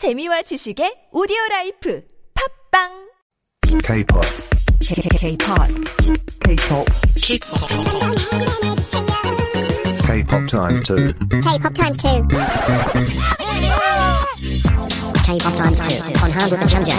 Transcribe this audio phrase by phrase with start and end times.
[0.00, 2.00] 재미와 지식의 오디오 라이프
[2.32, 2.88] 팝빵
[3.84, 4.24] K-pop.
[4.80, 5.68] K-pop.
[6.40, 6.88] K-pop.
[10.06, 11.12] K-pop times two.
[11.44, 12.24] K-pop times two.
[15.20, 16.96] K-pop times two on 한국 천재.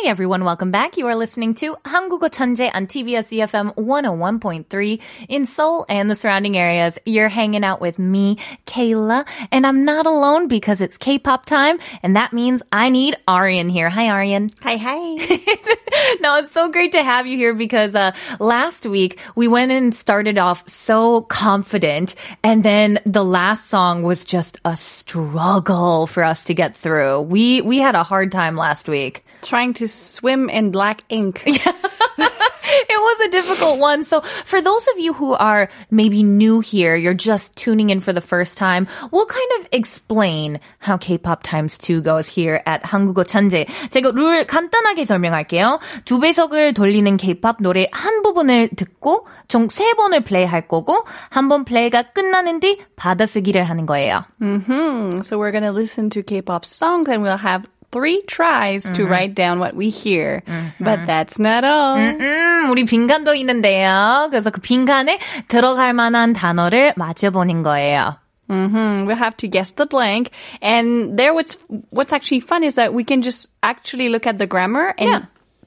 [0.00, 0.96] Hey everyone, welcome back.
[0.98, 6.56] You are listening to 한국어 천재 on TBS EFM 101.3 in Seoul and the surrounding
[6.56, 6.98] areas.
[7.06, 12.14] You're hanging out with me, Kayla, and I'm not alone because it's K-pop time, and
[12.14, 13.88] that means I need Aryan here.
[13.88, 14.50] Hi, Aryan.
[14.62, 15.78] Hi, hi.
[16.21, 19.93] no, it's so great to have you here because uh, last week we went and
[19.93, 26.45] started off so confident, and then the last song was just a struggle for us
[26.45, 27.21] to get through.
[27.21, 29.23] We we had a hard time last week.
[29.41, 31.43] Trying to swim in black ink.
[32.88, 34.04] it was a difficult one.
[34.04, 38.12] So for those of you who are maybe new here, you're just tuning in for
[38.12, 43.24] the first time, we'll kind of explain how K-pop times 2 goes here at 한국어
[43.24, 43.66] 천재.
[43.90, 45.80] 제가 룰 간단하게 설명할게요.
[46.04, 51.64] 두 배속을 돌리는 K-pop 노래 한 부분을 듣고 총 세 번을 플레이할 거고 한 번
[51.64, 54.24] 플레이가 끝나는 뒤 받아쓰기를 하는 거예요.
[54.40, 55.20] Hmm.
[55.22, 59.58] So we're gonna listen to K-pop songs and we'll have three tries to write down
[59.58, 60.42] what we hear.
[60.80, 61.96] But that's not all.
[61.96, 64.28] 음, 우리 빈칸도 있는데요.
[64.30, 68.16] 그래서 그 빈칸에 들어갈 만한 단어를 맞춰보는 거예요.
[68.48, 70.30] hmm We have to guess the blank.
[70.62, 71.58] And there, what's
[71.90, 75.20] what's actually fun is that we can just actually look at the grammar and Yeah.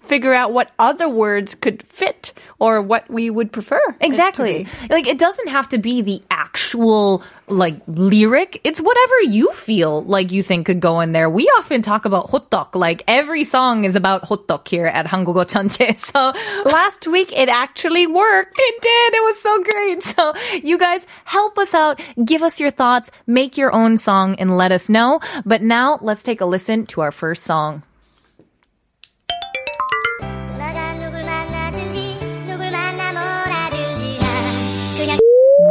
[0.04, 3.80] figure out what other words could fit or what we would prefer.
[4.00, 4.66] Exactly.
[4.82, 8.60] It like it doesn't have to be the actual like lyric.
[8.64, 11.28] It's whatever you feel like you think could go in there.
[11.28, 12.74] We often talk about hotdog.
[12.74, 15.94] Like every song is about hotdog here at 한국어 천재.
[16.14, 16.32] So
[16.64, 18.54] last week it actually worked.
[18.56, 19.14] It did.
[19.14, 20.02] It was so great.
[20.02, 20.32] So
[20.62, 22.00] you guys help us out.
[22.22, 23.10] Give us your thoughts.
[23.26, 25.20] Make your own song and let us know.
[25.44, 27.82] But now let's take a listen to our first song.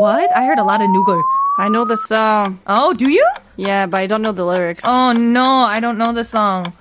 [0.03, 0.36] What?
[0.36, 1.24] I heard a lot of Nugal.
[1.58, 2.59] I know the song.
[2.68, 3.25] Oh, do you?
[3.56, 4.84] Yeah, but I don't know the lyrics.
[4.86, 6.74] Oh no, I don't know the song.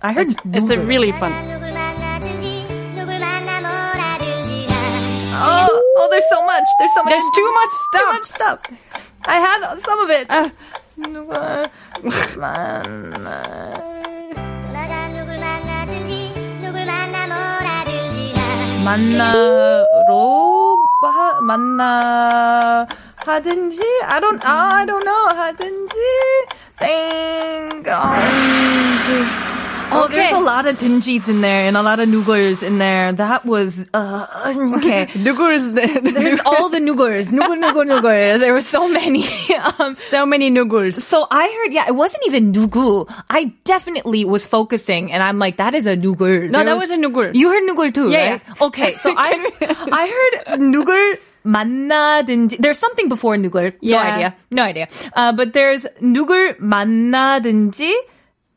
[0.00, 1.32] I heard it's, it's a really fun.
[5.36, 5.68] Oh,
[5.98, 6.64] oh, there's so much.
[6.78, 7.12] There's so much.
[7.12, 8.00] There's too much stuff.
[8.00, 8.58] Too much stuff.
[9.26, 10.24] I had some of it.
[10.32, 10.48] Uh,
[18.86, 19.84] 만나
[21.45, 22.87] 만나
[23.25, 25.95] 하든지 I don't I don't know 하든지
[26.79, 27.83] 땡.
[29.93, 32.77] Oh, Oh, there's a lot of dingies in there and a lot of noogles in
[32.77, 33.11] there.
[33.11, 35.07] That was uh okay.
[35.19, 38.39] 누굴's There's all the noogles, noogle, noogle, noogle.
[38.39, 39.25] There were so many.
[39.79, 40.95] um, so many nuguls.
[41.03, 43.05] So I heard, yeah, it wasn't even 누구.
[43.29, 46.49] I definitely was focusing, and I'm like, that is a 누굴.
[46.49, 47.35] No, There that was a 누굴.
[47.35, 48.41] You heard 누굴 too, Yeah, right?
[48.61, 49.51] Okay, so I
[49.91, 52.57] I heard 누굴 만나든지.
[52.61, 53.73] There's something before 누굴.
[53.81, 54.05] No Yeah.
[54.15, 54.35] idea.
[54.51, 54.87] No idea.
[55.15, 57.95] Uh, but there's 누굴 만나든지,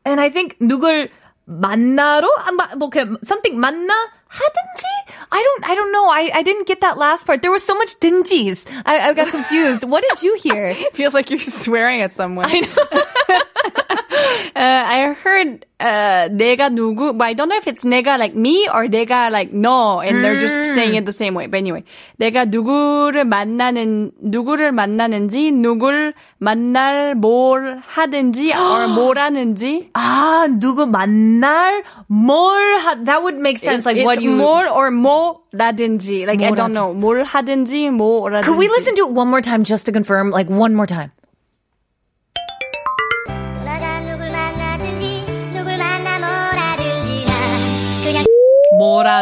[0.05, 1.09] and I think 누굴
[1.49, 3.93] 만나로 아, 마- 뭐, okay, something 만나
[4.29, 4.85] 하든지.
[5.31, 5.71] I don't.
[5.71, 6.09] I don't know.
[6.09, 7.41] I, I didn't get that last part.
[7.43, 8.67] There was so much dingies.
[8.85, 9.83] I, I got confused.
[9.85, 10.75] what did you hear?
[10.93, 12.47] Feels like you're swearing at someone.
[12.49, 13.41] I know.
[13.59, 18.69] uh, I heard uh, 내가 누구, but I don't know if it's 내가 like me
[18.69, 21.47] or 내가 like no, and they're just saying it the same way.
[21.47, 21.85] But anyway,
[22.19, 29.91] 내가 누구를 만나는 누구를 만나는지, 누굴 만날 뭘 하든지 or 뭐라는지.
[29.95, 33.85] 아, 누구 만날 뭘 하, that would make sense.
[33.85, 34.37] Like it's what you.
[34.37, 36.27] 뭘 or 뭐라든지.
[36.27, 36.95] Like I don't know.
[36.95, 38.47] 뭘 하든지 뭐라든지.
[38.47, 40.31] Could we listen to it one more time just to confirm?
[40.31, 41.11] Like one more time.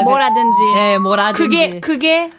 [0.04, 0.58] 뭐라 뭐라든지.
[0.76, 1.44] 네, 뭐라든지.
[1.44, 2.32] 그게 그게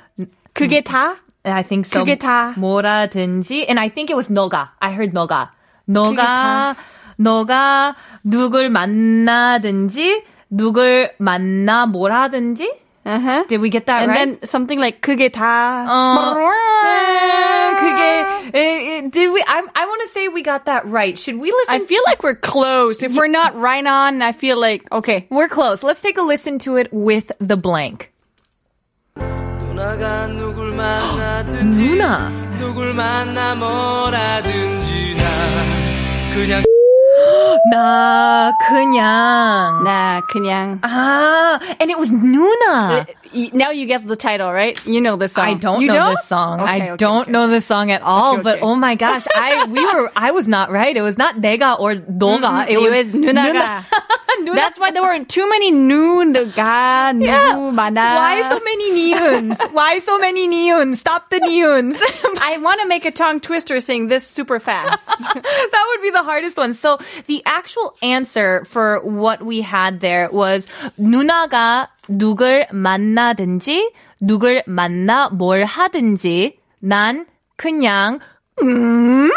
[0.53, 1.17] 그게 다.
[1.45, 2.01] I think so.
[2.01, 2.53] 그게 다.
[2.57, 3.67] 뭐라든지.
[3.69, 4.73] And I think it was 너가.
[4.81, 5.53] I heard 너가.
[5.87, 6.77] 너가
[7.17, 12.71] 너가 누굴 만나든지 누굴 만나 뭐라든지.
[13.05, 13.47] Uh-huh.
[13.49, 14.19] Did we get that And right?
[14.19, 15.87] then something like 그게 다.
[15.89, 16.35] 어,
[17.99, 19.43] Eh, eh, did we?
[19.47, 21.19] I, I want to say we got that right.
[21.19, 21.75] Should we listen?
[21.75, 23.03] I feel like we're close.
[23.03, 25.83] If we're not right on, I feel like okay, we're close.
[25.83, 28.13] Let's take a listen to it with the blank.
[36.37, 36.68] Luna.
[37.28, 37.64] 나든지 누나.
[37.64, 39.84] 누굴 만나 뭐라든지 나 그냥 나 그냥.
[39.84, 40.80] Nah, 그냥.
[40.84, 43.06] Ah, and it was Nuna.
[43.34, 44.78] Y- Now you guess the title, right?
[44.86, 45.48] You know the song.
[45.48, 46.16] I don't you know don't?
[46.16, 46.62] this song.
[46.62, 47.32] Okay, I okay, don't okay.
[47.32, 48.34] know this song at all.
[48.36, 48.66] Okay, But okay.
[48.66, 50.96] oh my gosh, I we were I was not right.
[50.96, 52.70] It was not 내가 or 너가.
[52.70, 53.84] It was 누나가.
[54.44, 54.56] 누나.
[54.56, 57.54] That's why there weren't too many 누가, Yeah.
[57.54, 57.96] 누, 많아.
[57.96, 59.72] Why so many neons?
[59.72, 60.98] Why so many neons?
[60.98, 62.02] Stop the neons.
[62.42, 65.08] I want to make a tongue twister saying this super fast.
[65.34, 66.74] that would be the hardest one.
[66.74, 66.98] So
[67.28, 73.92] the actual answer for what we had there was 누나가 누굴 만나든지
[74.22, 77.26] 누굴 만나 뭘 하든지 난
[77.56, 78.20] 그냥
[78.62, 79.30] 음.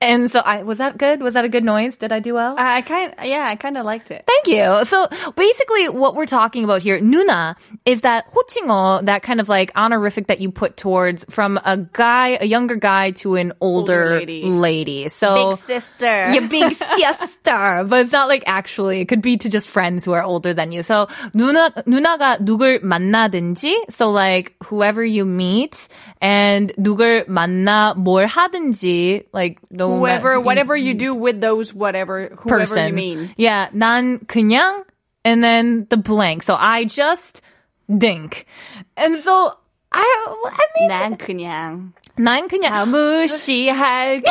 [0.00, 1.22] And so I was that good?
[1.22, 1.96] Was that a good noise?
[1.96, 2.56] Did I do well?
[2.58, 4.24] I kind, yeah, I kind of liked it.
[4.26, 4.84] Thank you.
[4.84, 7.54] So basically what we're talking about here, 누나,
[7.86, 12.36] is that 호칭어, that kind of like honorific that you put towards from a guy,
[12.38, 14.42] a younger guy to an older, Older lady.
[14.44, 15.08] lady.
[15.08, 16.06] So Big sister.
[16.06, 17.84] Yeah, big sister.
[17.88, 19.00] But it's not like actually.
[19.00, 20.82] It could be to just friends who are older than you.
[20.82, 23.90] So 누나 누나가 누굴 만나든지.
[23.90, 25.88] So like whoever you meet
[26.20, 29.24] and 누굴 만나 뭘 하든지.
[29.32, 32.88] Like no whoever, ma- whatever you do with those, whatever, whoever person.
[32.88, 33.34] you mean.
[33.36, 34.84] Yeah, 난 그냥
[35.24, 36.42] and then the blank.
[36.42, 37.40] So I just
[37.88, 38.46] dink.
[38.96, 39.56] And so
[39.90, 44.22] I I mean 난 그냥 난 그냥 무시할게요.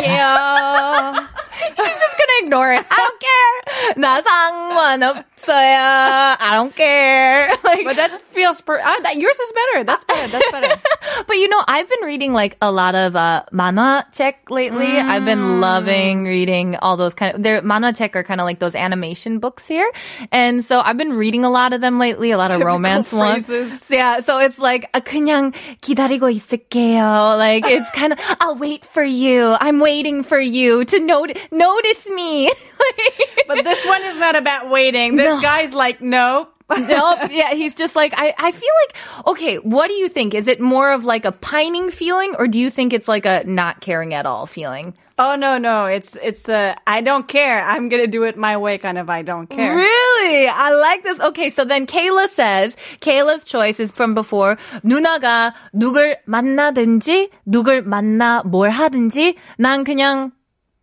[1.64, 2.86] She's just gonna ignore it.
[2.90, 3.94] I don't care.
[3.98, 6.38] 나 상관없어요.
[6.40, 7.50] I don't care.
[7.64, 9.84] Like, but that feels per- ah, that yours is better.
[9.86, 10.28] That's better.
[10.28, 10.76] That's better.
[11.28, 14.86] but you know, I've been reading like a lot of uh, manhwa check lately.
[14.88, 17.44] I've been loving reading all those kind of.
[17.44, 19.90] Their manhwa check are kind of like those animation books here,
[20.32, 22.32] and so I've been reading a lot of them lately.
[22.32, 23.46] A lot of romance ones.
[23.46, 23.82] phrases.
[23.82, 27.38] So, yeah, so it's like 아, 그냥 기다리고 있을게요.
[27.38, 29.56] Like it's kind of I'll wait for you.
[29.60, 32.52] I'm waiting for you to notice notice me.
[33.48, 35.16] But this one is not about waiting.
[35.16, 35.42] This No.
[35.42, 36.50] guy's like, nope.
[36.70, 37.20] nope.
[37.30, 38.34] Yeah, he's just like I.
[38.40, 39.56] I feel like okay.
[39.58, 40.34] What do you think?
[40.34, 43.44] Is it more of like a pining feeling, or do you think it's like a
[43.46, 44.96] not caring at all feeling?
[45.20, 45.86] Oh no, no.
[45.86, 47.62] It's it's uh, I don't care.
[47.62, 49.76] I'm gonna do it my way kind of I don't care.
[49.76, 50.48] Really?
[50.48, 51.20] I like this.
[51.20, 54.58] Okay, so then Kayla says, Kayla's choice is from before.
[54.84, 60.32] 누나가 누굴 만나든지, 누굴 만나 뭘 하든지, 난 그냥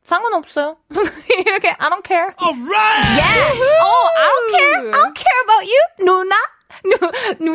[0.04, 0.76] 상관없어요.
[1.46, 2.34] 이렇게, I don't care.
[2.40, 3.04] Alright!
[3.16, 3.52] Yeah.
[3.82, 4.88] Oh, I don't care.
[4.90, 6.34] I don't care about you, 누나.
[6.82, 6.96] Nu-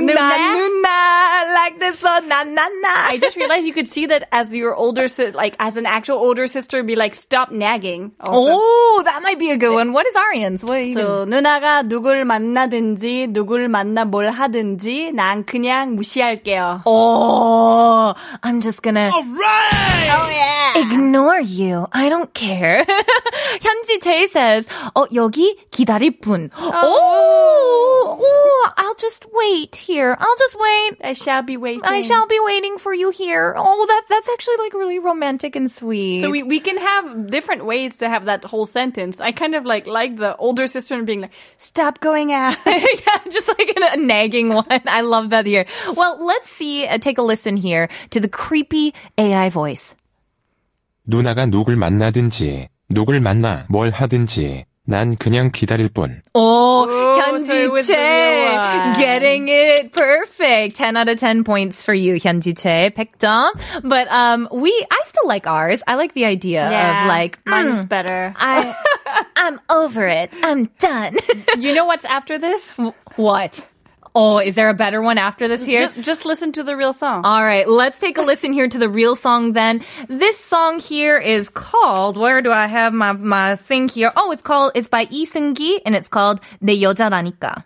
[0.05, 0.53] 누나, 누나?
[0.53, 2.93] 누나, like this, so na, na, na.
[3.09, 6.17] I just realized you could see that as your older sister, like as an actual
[6.19, 8.11] older sister, be like, stop nagging.
[8.19, 8.51] Also.
[8.53, 9.93] Oh, that might be a good one.
[9.93, 10.63] What is Arian's?
[10.63, 16.83] What are you So, 누나가 누굴 만나든지, 누굴 만나 뭘 하든지, 난 그냥 무시할게요.
[16.85, 20.11] Oh, I'm just gonna Alright!
[20.11, 20.48] Oh, yeah.
[20.75, 21.87] ignore you.
[21.91, 22.85] I don't care.
[23.61, 26.51] 현지 J says, 어, 여기 기다릴 분.
[26.57, 30.15] Oh, oh, I'll just wait here.
[30.19, 30.97] I'll just wait.
[31.03, 31.81] I shall be waiting.
[31.85, 33.53] I shall be waiting for you here.
[33.57, 36.21] Oh, that's that's actually like really romantic and sweet.
[36.21, 39.21] So we, we can have different ways to have that whole sentence.
[39.21, 42.57] I kind of like like the older sister and being like, stop going out.
[42.65, 44.65] yeah, just like a, a nagging one.
[44.87, 45.65] I love that here.
[45.95, 49.95] Well, let's see, uh, take a listen here to the creepy AI voice.
[51.05, 56.21] 누나가 누굴 만나든지, 누굴 만나 뭘 하든지, 난 그냥 기다릴 뿐.
[56.33, 58.93] Oh, so it was the real 현지채 one.
[58.93, 60.77] getting it perfect.
[60.77, 62.91] 10 out of 10 points for you, 현지채.
[62.93, 63.51] 100점.
[63.83, 65.81] But um we I still like ours.
[65.87, 68.33] I like the idea of like mine's mm, better.
[68.37, 68.75] I
[69.35, 70.31] I'm over it.
[70.43, 71.17] I'm done.
[71.57, 72.79] you know what's after this?
[73.15, 73.65] what?
[74.15, 75.91] Oh, is there a better one after this here?
[75.91, 77.25] Just, just listen to the real song.
[77.25, 79.83] All right, let's take a listen here to the real song then.
[80.07, 84.13] This song here is called, where do I have my, my thing here?
[84.15, 87.65] Oh, it's called, it's by Lee Seung-gi and it's called 내 여자라니까.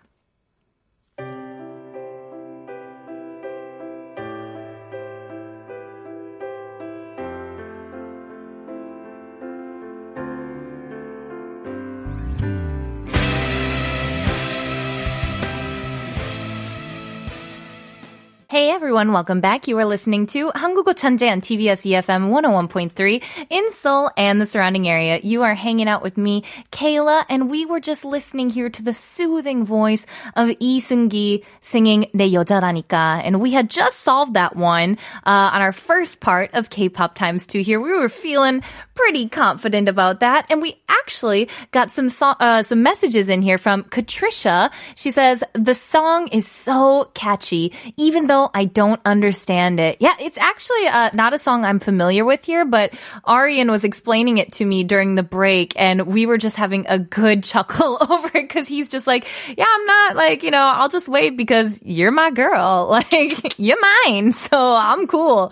[18.65, 19.67] Hey everyone, welcome back.
[19.67, 25.19] You are listening to 한국어 on TBS EFM 101.3 in Seoul and the surrounding area.
[25.21, 26.41] You are hanging out with me,
[26.71, 32.07] Kayla, and we were just listening here to the soothing voice of Lee Seung-gi singing
[32.15, 36.71] "내 여자라니까," And we had just solved that one uh, on our first part of
[36.71, 37.79] K-pop times two here.
[37.79, 38.63] We were feeling
[38.95, 40.47] pretty confident about that.
[40.49, 44.71] And we actually got some so- uh, some messages in here from Katricia.
[44.95, 49.97] She says, the song is so catchy, even though I don't understand it.
[49.99, 52.93] Yeah, it's actually uh, not a song I'm familiar with here, but
[53.27, 56.97] Arian was explaining it to me during the break, and we were just having a
[56.97, 60.87] good chuckle over it because he's just like, "Yeah, I'm not like you know, I'll
[60.87, 65.51] just wait because you're my girl, like you're mine, so I'm cool."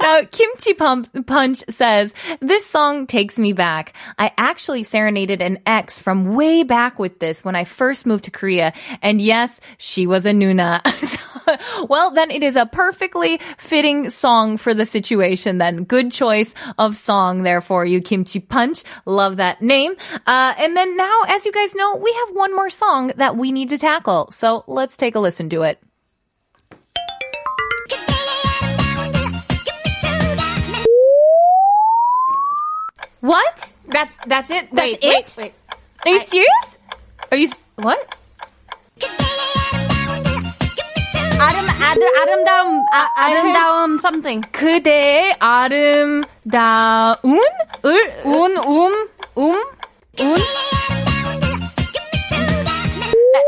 [0.00, 3.92] now, Kimchi Punch says, This song takes me back.
[4.18, 8.30] I actually serenaded an ex from way back with this when I first moved to
[8.30, 8.72] Korea.
[9.02, 10.80] And yes, she was a Nuna.
[11.88, 15.84] well, then it is a perfectly fitting song for the situation then.
[15.84, 18.84] Good choice of song there for you, Kimchi Punch.
[19.04, 19.94] Love that name.
[20.26, 23.52] Uh, and then now, as you guys know, we have one more song that we
[23.52, 24.30] need to tackle.
[24.30, 25.78] So let's take a listen to it.
[33.20, 33.74] What?
[33.88, 34.68] That's that's it.
[34.72, 35.34] That's wait, it?
[35.36, 35.54] Wait, wait.
[36.06, 36.78] Are you serious?
[37.30, 38.16] Are you what?
[41.39, 44.41] 아름 아들 아름다움 아, 아름다움 something.
[44.51, 46.23] 그대 아름다운
[47.85, 49.65] 을 운, 움, 움,
[50.19, 50.37] 운.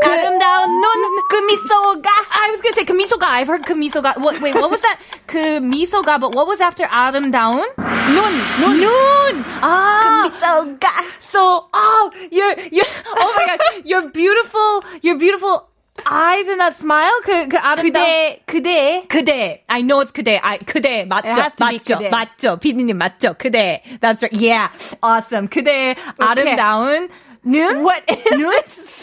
[0.04, 2.10] 아름다운 눈, 그 미소가.
[2.30, 3.26] I was gonna say 그미소가.
[3.26, 4.18] I've heard 그미소가.
[4.18, 4.98] What, wait, what was that?
[5.26, 6.20] 그미소가.
[6.20, 7.64] But what was after 아름다운?
[7.76, 8.22] 눈,
[8.60, 8.80] 눈.
[8.80, 9.44] 눈.
[9.62, 10.24] 아.
[10.24, 10.86] 미소가.
[11.18, 12.86] So, oh, you're, you're,
[13.18, 15.68] oh my god, your beautiful, your beautiful
[16.04, 17.12] eyes and that smile.
[17.24, 17.92] 그, 그 아름다운.
[17.92, 19.04] 그대, 그대.
[19.08, 19.64] 그대.
[19.68, 20.38] I know it's 그대.
[20.42, 21.04] I, 그대.
[21.04, 21.28] 맞죠?
[21.28, 21.96] It has to be 맞죠?
[21.96, 22.08] 그대.
[22.10, 22.56] 맞죠?
[22.58, 23.34] 피디님 맞죠?
[23.34, 23.82] 그대.
[24.00, 24.32] That's right.
[24.32, 24.68] Yeah.
[25.02, 25.48] Awesome.
[25.48, 25.96] 그대.
[26.18, 27.08] 아름다운
[27.44, 27.82] 눈.
[27.84, 28.52] What is 눈.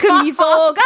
[0.02, 0.82] 그 미소가.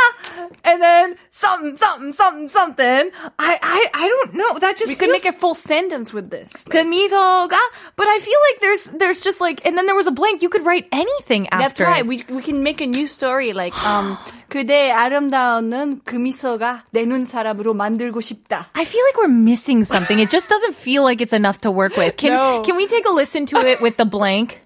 [0.64, 3.10] And then something, something, something, something.
[3.40, 4.60] I, I, I don't know.
[4.60, 6.52] That just We could feels make a full sentence with this.
[6.70, 7.58] 그 미소가.
[7.96, 10.42] But I feel like there's, there's just like, and then there was a blank.
[10.44, 12.02] You could write anything That's after right.
[12.02, 12.08] it.
[12.08, 14.18] We we can make a new story like um
[14.50, 18.68] 그대 아름다운 눈그 미소가 내 눈 사람으로 만들고 싶다.
[18.76, 20.20] I feel like we're missing something.
[20.20, 22.18] It just doesn't feel like it's enough to work with.
[22.18, 22.62] Can No.
[22.62, 24.62] can we take a listen to it with the blank?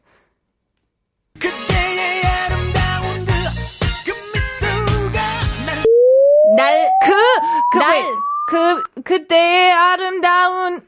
[7.80, 7.90] 날.
[7.92, 8.06] wait.
[8.48, 10.82] 그, 그때 아름다운,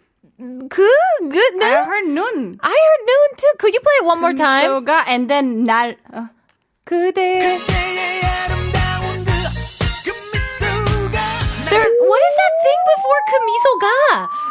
[0.69, 0.87] 그,
[1.31, 1.65] 그, 네?
[1.65, 2.57] I heard 눈.
[2.61, 3.53] I heard noon too.
[3.59, 4.69] Could you play it one more time?
[4.69, 6.29] 미소가 and then 날 어.
[6.85, 7.39] 그대.
[11.69, 13.85] There, what is that thing before 그미소가?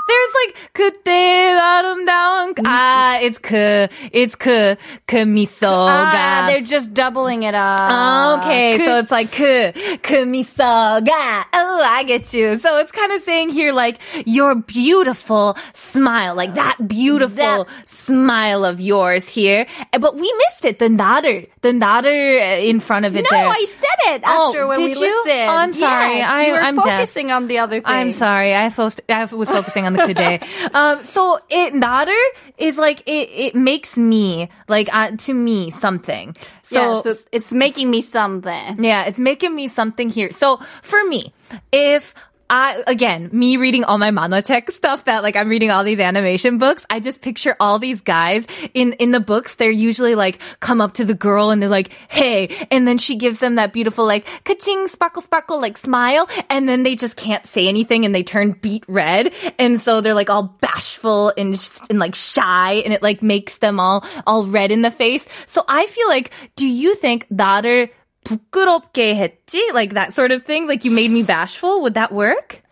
[0.08, 5.88] There's like 그때 아름다운 ah, it's 그, it's 그 그미소가.
[5.88, 8.42] Ah, they're just doubling it up.
[8.42, 9.72] Okay, 그- so it's like 그,
[10.02, 11.44] 그미소가.
[11.54, 12.58] Oh, I get you.
[12.58, 18.64] So it's kind of saying here like your beautiful smile, like that beautiful That- smile
[18.64, 19.66] of yours here.
[19.92, 20.78] Eh, But we missed it.
[20.78, 23.46] The nader, the nader in front of it No, there.
[23.48, 25.22] I said it Oh, after when did we you?
[25.24, 25.48] listened.
[25.50, 26.16] Oh, I'm sorry.
[26.18, 26.84] Yes, I- you were I'm deaf.
[26.84, 27.84] focusing on the other thing.
[27.86, 28.54] I'm sorry.
[28.54, 30.73] I, fo- I was focusing on kude.
[30.73, 32.23] um, so it nader
[32.57, 33.29] is like it.
[33.31, 36.35] It makes me like uh, to me something.
[36.63, 38.83] So, So so it's making me something.
[38.83, 40.31] yeah, it's making me something here.
[40.31, 41.33] So for me,
[41.71, 42.13] if
[42.49, 45.99] I, again, me reading all my manhwa tech stuff that like I'm reading all these
[45.99, 49.55] animation books, I just picture all these guys in, in the books.
[49.55, 53.15] They're usually like come up to the girl and they're like, Hey, and then she
[53.15, 56.29] gives them that beautiful like ka-ching, sparkle, sparkle, like smile.
[56.49, 59.33] And then they just can't say anything and they turn beet red.
[59.59, 61.53] And so they're like all bashful and,
[61.89, 65.25] and like shy and it like makes them all, all red in the face.
[65.47, 67.89] So I feel like, do you think 나를
[68.26, 69.72] 부끄럽게 했지?
[69.72, 70.66] Like that sort of thing?
[70.66, 71.82] Like you made me bashful?
[71.82, 72.62] Would that work?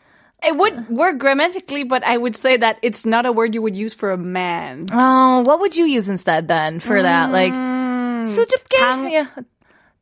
[0.42, 3.76] It would work grammatically, but I would say that it's not a word you would
[3.76, 4.86] use for a man.
[4.90, 7.30] Oh, what would you use instead then for that?
[7.30, 7.52] Like,
[8.24, 8.78] 수줍게?
[8.78, 9.26] 당- yeah.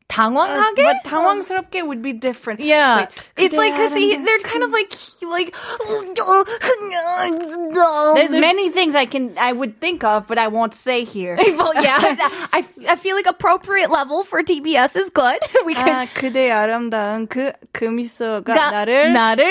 [0.08, 0.82] 당황하게?
[0.82, 2.60] But 당황스럽게 would be different.
[2.60, 4.88] Yeah, Wait, it's like because 그대 they're kind of like
[5.22, 5.54] like.
[8.14, 11.36] There's many things I can I would think of, but I won't say here.
[11.36, 11.98] well, yeah,
[12.52, 15.38] I, I feel like appropriate level for TBS is good.
[15.66, 19.46] We 아, can 그대 아름다운 그, 그 미소가 가- 나를 나를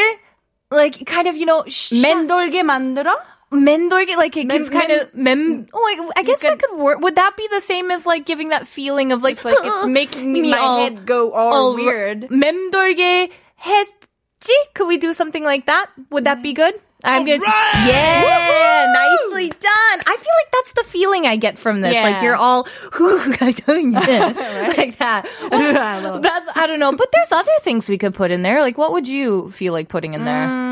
[0.72, 3.14] like kind of you know sh- 맴돌게 만들어?
[3.53, 7.17] Mendorge, like it gives kind of mem oh I, I guess that could work would
[7.17, 10.33] that be the same as like giving that feeling of like it's, like, it's making
[10.33, 13.31] me my all, head go all, all weird memdorge
[13.61, 16.57] 했지 could we do something like that would that be mm.
[16.57, 17.85] good I'm gonna right!
[17.89, 18.93] yeah Woo-hoo!
[18.93, 22.05] nicely done I feel like that's the feeling I get from this yeah.
[22.05, 24.01] like you're all I don't know.
[24.01, 28.41] like that well, I, I don't know but there's other things we could put in
[28.43, 30.47] there like what would you feel like putting in there.
[30.47, 30.72] Mm.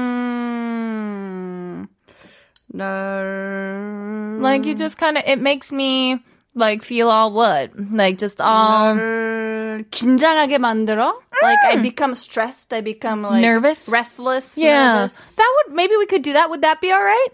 [2.74, 4.38] no.
[4.42, 6.20] Like you just kind of it makes me
[6.54, 11.14] like feel all what like just all 나를 긴장하게 만들어?
[11.42, 12.74] Like I become stressed.
[12.74, 13.90] I become like Nervous?
[13.90, 14.58] restless.
[14.58, 14.96] Yeah.
[14.96, 15.36] nervous.
[15.36, 16.50] That would maybe we could do that.
[16.50, 17.28] Would that be all right?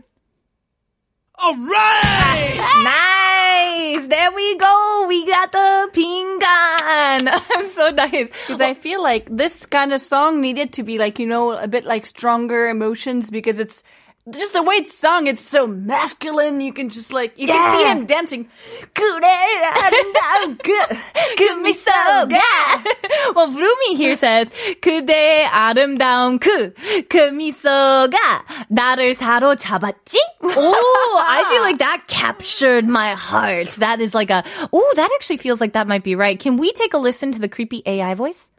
[2.84, 4.08] Nice.
[4.08, 5.06] There we go.
[5.08, 7.30] We got the pingan.
[7.52, 8.30] I'm so nice.
[8.30, 11.68] Because I feel like this kind of song needed to be like, you know, a
[11.68, 13.84] bit like stronger emotions because it's
[14.30, 16.62] just the way it's sung, it's so masculine.
[16.62, 18.48] You can just like, you can see him dancing.
[18.94, 19.24] Good,
[20.62, 20.98] good,
[21.38, 22.40] good me so good.
[23.36, 26.74] well, Vroomy here says, 그대 아름다운 그,
[27.10, 30.18] 그 미소가 나를 사로잡았지?
[30.44, 33.72] Oh, I feel like that captured my heart.
[33.80, 36.40] That is like a, oh, that actually feels like that might be right.
[36.40, 38.52] Can we take a listen to the creepy AI voice?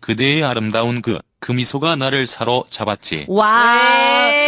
[0.00, 3.26] 그대의 아름다운 그, 그 미소가 나를 사로잡았지.
[3.28, 4.45] Wow.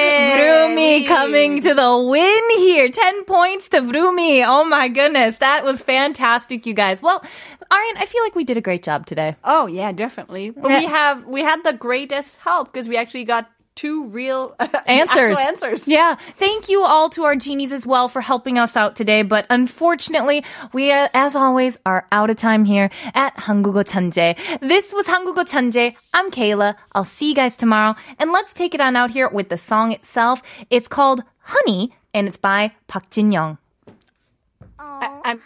[0.79, 2.89] Vroomy coming to the win here.
[2.89, 4.43] 10 points to Vroomy.
[4.45, 5.37] Oh my goodness.
[5.39, 7.01] That was fantastic, you guys.
[7.01, 7.23] Well,
[7.69, 9.35] Aryan, I feel like we did a great job today.
[9.43, 10.51] Oh yeah, definitely.
[10.51, 14.54] But we have, we had the greatest help because we actually got two real
[14.86, 15.36] answers.
[15.36, 15.88] actual answers.
[15.88, 16.16] Yeah.
[16.36, 19.22] Thank you all to our genies as well for helping us out today.
[19.22, 24.36] But unfortunately, we, uh, as always, are out of time here at 한국어 천재.
[24.60, 25.94] This was 한국어 천재.
[26.12, 26.74] I'm Kayla.
[26.92, 27.94] I'll see you guys tomorrow.
[28.18, 30.42] And let's take it on out here with the song itself.
[30.70, 33.58] It's called Honey, and it's by Park Jin Young.
[34.78, 35.40] I, I'm.